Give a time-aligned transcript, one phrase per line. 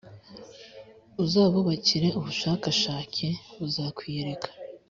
[1.23, 3.27] Uzabukurikire ubushakashake,
[3.59, 4.47] buzakwiyereka,